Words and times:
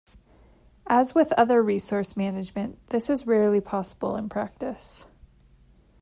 As 0.87 1.13
with 1.13 1.31
other 1.33 1.61
resource 1.61 2.17
management, 2.17 2.79
this 2.89 3.07
is 3.07 3.27
rarely 3.27 3.61
possible 3.61 4.15
in 4.15 4.29
practice. 4.29 5.05